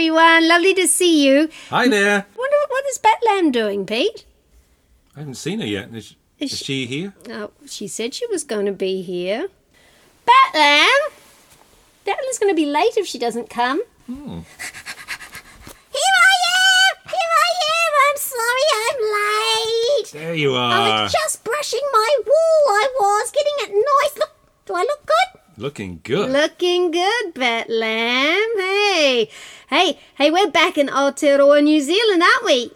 [0.00, 1.50] everyone, lovely to see you.
[1.68, 2.24] Hi there.
[2.34, 4.24] Wonder what is Bat Lamb doing, Pete?
[5.14, 5.94] I haven't seen her yet.
[5.94, 7.12] Is, Is is she here?
[7.28, 9.48] Oh, she said she was going to be here.
[10.24, 11.02] Bat Lamb!
[12.06, 13.82] Bat going to be late if she doesn't come.
[14.06, 14.40] Hmm.
[15.92, 16.96] Here I am!
[17.04, 17.92] Here I am!
[18.06, 20.12] I'm sorry I'm late!
[20.12, 20.72] There you are.
[20.72, 24.16] I was just brushing my wool, I was, getting it nice.
[24.16, 24.32] Look,
[24.64, 25.40] do I look good?
[25.60, 26.30] Looking good.
[26.30, 28.48] Looking good, Bat Lamb.
[28.56, 29.28] Hey,
[29.68, 32.54] hey, hey, we're back in Aotearoa, New Zealand, aren't we?
[32.54, 32.70] Yay!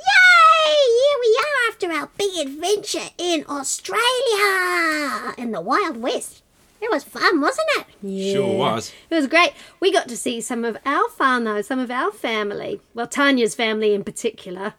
[0.67, 5.33] Here we are after our big adventure in Australia!
[5.39, 6.43] In the Wild West.
[6.79, 8.33] It was fun, wasn't it?
[8.35, 8.93] Sure was.
[9.09, 9.55] It was great.
[9.81, 12.83] We got to see some of our whānau, some of our family.
[12.93, 14.75] Well, Tanya's family in particular.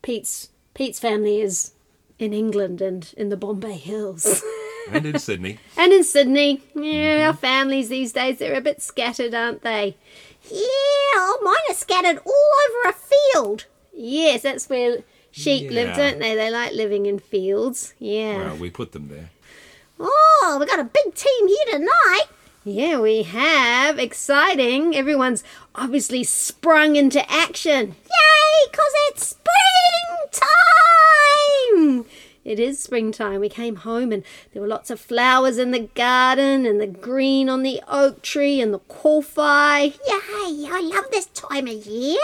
[0.00, 1.72] Pete's Pete's family is
[2.18, 4.42] in England and in the Bombay Hills.
[4.90, 5.58] And in Sydney.
[5.76, 6.62] and in Sydney.
[6.74, 9.96] Yeah, our families these days, they're a bit scattered, aren't they?
[10.50, 10.58] Yeah,
[11.14, 13.66] oh, mine are scattered all over a field.
[13.94, 14.98] Yes, that's where
[15.30, 15.96] sheep live, Yeah.
[15.96, 16.34] don't they?
[16.34, 17.94] They like living in fields.
[17.98, 18.38] Yeah.
[18.38, 19.30] Well, we put them there.
[20.00, 22.24] Oh, we got a big team here tonight.
[22.64, 23.98] Yeah, we have.
[23.98, 24.96] Exciting.
[24.96, 25.44] Everyone's
[25.74, 27.88] obviously sprung into action.
[28.04, 29.61] Yay, 'cause it's springtime!
[32.44, 33.40] It is springtime.
[33.40, 37.48] We came home and there were lots of flowers in the garden and the green
[37.48, 39.92] on the oak tree and the kowhai.
[40.06, 42.20] Yay, I love this time of year.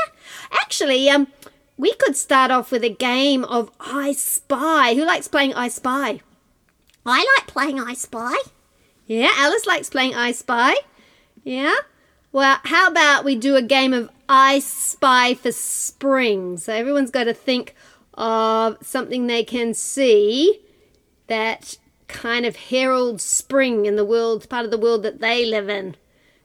[0.50, 1.28] Actually, um,
[1.76, 4.94] we could start off with a game of I Spy.
[4.94, 6.20] Who likes playing I Spy?
[7.06, 8.36] I like playing I Spy.
[9.06, 10.74] Yeah, Alice likes playing I Spy.
[11.44, 11.76] Yeah?
[12.32, 16.58] Well, how about we do a game of I Spy for spring?
[16.58, 17.74] So everyone's got to think
[18.18, 20.60] of something they can see
[21.28, 25.68] that kind of heralds spring in the world, part of the world that they live
[25.68, 25.96] in.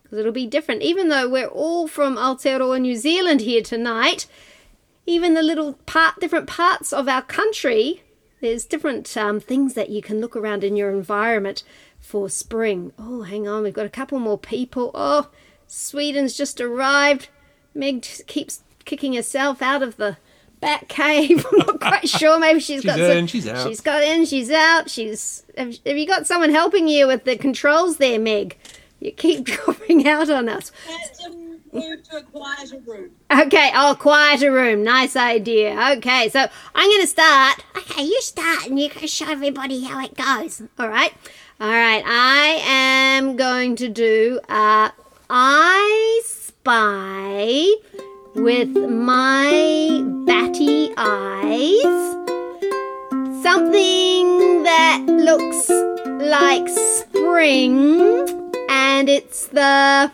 [0.02, 0.82] Because it'll be different.
[0.82, 4.26] Even though we're all from Aotearoa, New Zealand here tonight,
[5.04, 8.02] even the little part, different parts of our country,
[8.40, 11.64] there's different um, things that you can look around in your environment
[11.98, 12.92] for spring.
[12.98, 14.92] Oh, hang on, we've got a couple more people.
[14.94, 15.30] Oh,
[15.66, 17.30] Sweden's just arrived.
[17.74, 20.18] Meg keeps kicking herself out of the
[20.60, 21.44] Batt Cave.
[21.52, 22.38] I'm not quite sure.
[22.38, 23.68] Maybe she's She's got in, some, she's out.
[23.68, 24.90] She's got in, she's out.
[24.90, 25.44] She's.
[25.56, 28.56] Have, have you got someone helping you with the controls there, Meg?
[29.00, 30.72] You keep dropping out on us.
[30.88, 33.10] Let them move to a quieter room.
[33.30, 34.82] Okay, oh, quieter room.
[34.84, 35.72] Nice idea.
[35.98, 37.62] Okay, so I'm going to start.
[37.76, 40.62] Okay, you start and you can show everybody how it goes.
[40.78, 41.12] All right.
[41.60, 42.02] All right.
[42.06, 44.90] I am going to do uh
[45.30, 47.03] I spy
[48.44, 51.94] with my batty eyes
[53.42, 55.70] something that looks
[56.30, 57.88] like spring
[58.68, 60.12] and it's the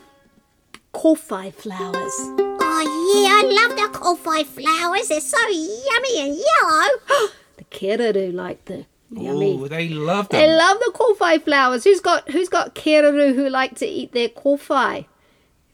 [0.95, 2.15] kowhai flowers.
[2.63, 5.09] Oh yeah, I love the kowhai flowers.
[5.09, 7.29] They're so yummy and yellow.
[7.57, 9.59] The kererū like the yummy.
[9.61, 10.41] Oh, they love them.
[10.41, 11.83] They love the kowhai flowers.
[11.83, 15.07] Who's got who's got kererū who like to eat their kowhai?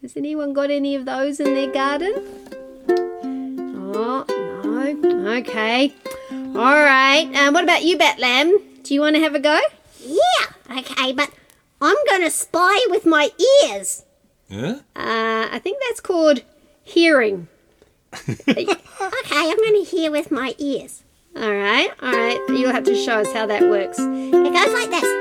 [0.03, 2.15] Has anyone got any of those in their garden?
[2.89, 5.33] Oh no.
[5.39, 5.95] Okay.
[6.31, 7.29] All right.
[7.35, 8.59] Um, what about you, Bat Lamb?
[8.83, 9.59] Do you want to have a go?
[10.01, 11.31] Yeah, okay, but
[11.81, 13.31] I'm gonna spy with my
[13.65, 14.05] ears.
[14.51, 14.77] Huh?
[14.95, 16.43] Uh, I think that's called
[16.83, 17.49] hearing.
[18.99, 21.03] Okay, I'm gonna hear with my ears.
[21.37, 21.91] All right.
[22.01, 22.41] All right.
[22.49, 23.99] You'll have to show us how that works.
[24.01, 25.16] It goes like this.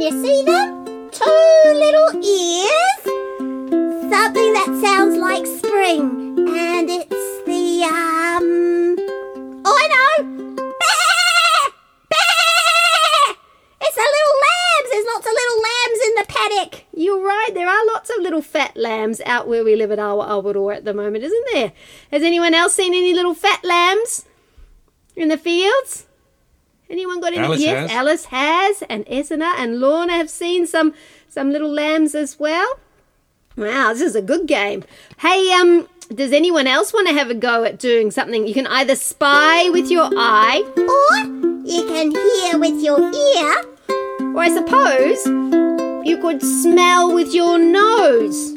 [0.00, 1.10] Can you see them?
[1.10, 3.02] Two little ears.
[4.10, 6.38] Something that sounds like spring.
[6.38, 8.96] And it's the, um.
[9.62, 10.56] Oh, I know!
[13.82, 14.90] It's the little lambs!
[14.90, 16.84] There's lots of little lambs in the paddock!
[16.94, 17.50] You're right.
[17.52, 20.86] There are lots of little fat lambs out where we live at Awa Awaroa at
[20.86, 21.72] the moment, isn't there?
[22.10, 24.24] Has anyone else seen any little fat lambs
[25.14, 26.06] in the fields?
[26.90, 27.38] Anyone got any?
[27.44, 27.98] Alice yes, has.
[27.98, 30.92] Alice has, and Esna and Lorna have seen some
[31.28, 32.78] some little lambs as well.
[33.56, 34.84] Wow, this is a good game.
[35.18, 38.46] Hey, um, does anyone else want to have a go at doing something?
[38.46, 41.16] You can either spy with your eye, Or
[41.64, 43.64] you can hear with your ear.
[44.34, 45.26] or I suppose
[46.06, 48.52] you could smell with your nose.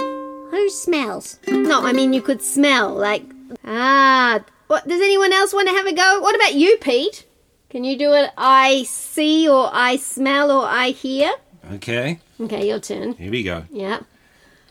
[0.51, 1.39] Who smells.
[1.47, 3.23] No, I mean you could smell like
[3.65, 4.39] ah.
[4.67, 6.19] What does anyone else want to have a go?
[6.21, 7.25] What about you, Pete?
[7.73, 8.29] Can you do it?
[8.37, 11.31] I see, or I smell, or I hear.
[11.73, 13.13] Okay, Okay, your turn.
[13.13, 13.63] here we go.
[13.71, 14.01] Yeah.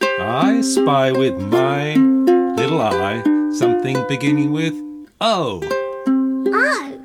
[0.00, 3.20] I spy with my little eye
[3.54, 4.74] something beginning with
[5.20, 5.60] O.
[6.54, 7.00] Oh.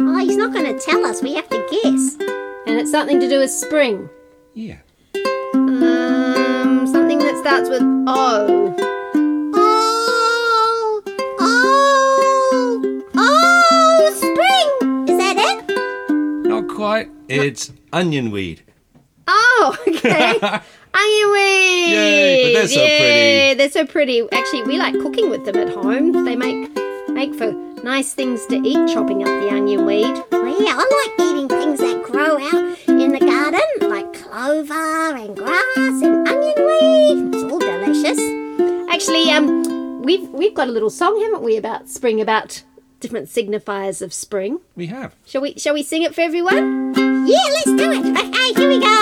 [0.00, 1.22] Oh, he's not going to tell us.
[1.22, 2.16] We have to guess.
[2.66, 4.10] And it's something to do with spring.
[4.54, 4.78] Yeah.
[5.54, 8.75] Um, something that starts with O.
[17.28, 18.62] It's onion weed.
[19.28, 20.38] Oh, okay.
[20.94, 21.92] Onion weed.
[21.92, 23.54] Yay, but they're so Yeah, pretty.
[23.58, 24.28] They're so pretty.
[24.32, 26.24] Actually, we like cooking with them at home.
[26.24, 26.70] They make
[27.08, 27.52] make for
[27.82, 28.88] nice things to eat.
[28.94, 30.22] Chopping up the onion weed.
[30.30, 35.36] Well, yeah, I like eating things that grow out in the garden, like clover and
[35.36, 37.34] grass and onion weed.
[37.34, 38.18] It's all delicious.
[38.90, 42.62] Actually, um, we've we've got a little song, haven't we, about spring, about
[43.00, 44.60] different signifiers of spring.
[44.76, 45.14] We have.
[45.26, 45.54] Shall we?
[45.58, 46.85] Shall we sing it for everyone?
[47.26, 48.06] Yeah, let's do it.
[48.16, 48.94] Okay, here we go.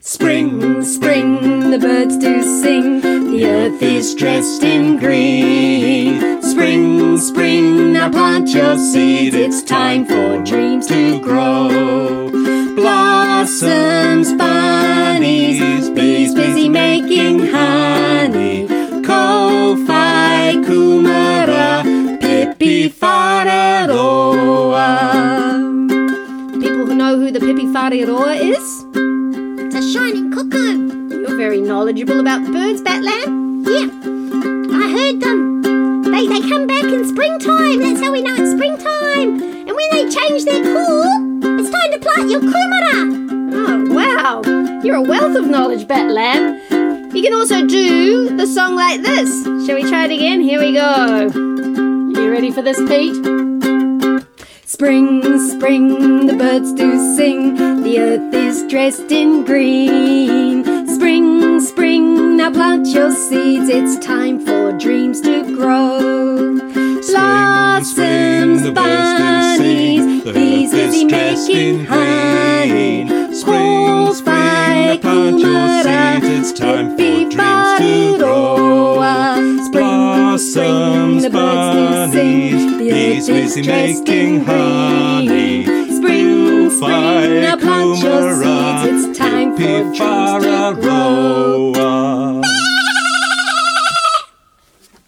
[0.00, 3.00] Spring, spring, the birds do sing.
[3.00, 6.42] The earth is dressed in green.
[6.42, 9.34] Spring, spring, now plant your seeds.
[9.34, 12.30] It's time for dreams to grow.
[12.74, 18.05] Blossoms, bunnies, bees busy making honey.
[26.96, 28.86] Know who the pīpīwharauroa is?
[29.60, 31.10] It's a shining cuckoo.
[31.10, 33.64] You're very knowledgeable about birds, Bat Lamb.
[33.66, 33.90] Yeah,
[34.74, 35.62] I heard them.
[36.04, 37.80] They, they come back in springtime.
[37.80, 39.42] That's how we know it's springtime.
[39.42, 41.04] And when they change their call,
[41.60, 43.12] it's time to plant your kumara.
[43.52, 44.80] Oh, wow.
[44.82, 47.14] You're a wealth of knowledge, Bat Lamb.
[47.14, 49.44] You can also do the song like this.
[49.66, 50.40] Shall we try it again?
[50.40, 51.30] Here we go.
[52.18, 53.45] You ready for this, Pete?
[54.68, 57.54] Spring, spring, the birds do sing.
[57.84, 60.64] The earth is dressed in green.
[60.88, 63.68] Spring, spring, now plant your seeds.
[63.68, 66.58] It's time for dreams to grow.
[67.06, 73.06] Blossoms, the birds bunnies, The bees busy making in honey.
[73.32, 76.50] Spring, spring, now plant your seeds.
[76.50, 78.96] It's time for dreams to grow.
[79.70, 81.75] Blossoms, bunnies,
[82.78, 85.64] bees busy making honey.
[85.64, 89.06] Spring, spring, now plant your seeds.
[89.06, 90.82] It's time for dreams to grow.
[90.82, 92.42] Pipararoa.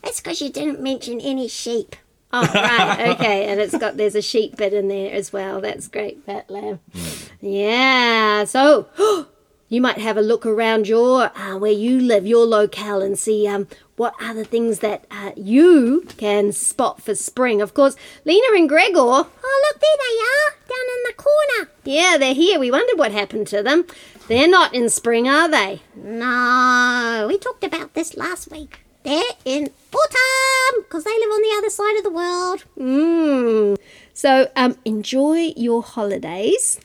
[0.02, 1.96] That's because you didn't mention any sheep.
[2.32, 5.60] Oh, right, okay, and it's got there's a sheep bit in there as well.
[5.60, 6.80] That's great, Fat Lamb.
[6.94, 7.28] Mm.
[7.40, 8.88] Yeah, so
[9.68, 13.46] you might have a look around your uh, where you live, your locale, and see
[13.46, 13.66] um
[13.96, 17.60] what other things that uh, you can spot for spring.
[17.60, 19.24] Of course, Lena and Gregor, Oh,
[19.66, 21.70] look, there they are, down in the corner.
[21.84, 22.60] yeah, they're here.
[22.60, 23.86] We wondered what happened to them.
[24.28, 25.82] They're not in spring, are they?
[25.96, 28.80] No, we talked about this last week.
[29.02, 32.64] They're in autumn because they live on the other side of the world.
[32.78, 33.78] Mm.
[34.14, 36.78] So um, enjoy your holidays.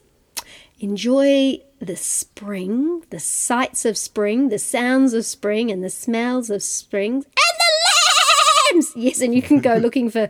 [0.79, 6.63] Enjoy the spring, the sights of spring, the sounds of spring, and the smells of
[6.63, 8.93] spring, and the lambs.
[8.95, 10.27] Yes, and you can go looking for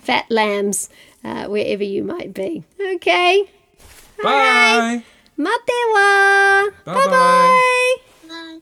[0.00, 0.88] fat lambs
[1.24, 2.62] uh, wherever you might be.
[2.80, 3.48] Okay.
[4.22, 5.02] Bye.
[5.38, 6.70] Matewa.
[6.84, 6.94] Bye-bye.
[6.94, 8.60] Bye-bye.